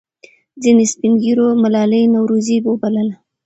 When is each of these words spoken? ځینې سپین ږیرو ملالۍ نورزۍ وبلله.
ځینې 0.61 0.85
سپین 0.91 1.13
ږیرو 1.23 1.47
ملالۍ 1.63 2.03
نورزۍ 2.13 2.57
وبلله. 2.61 3.15